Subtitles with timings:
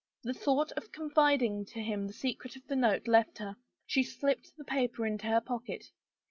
[0.23, 3.55] The thought of confiding to him the secret of the note left her.
[3.85, 5.91] She slipped the paper into her pocket.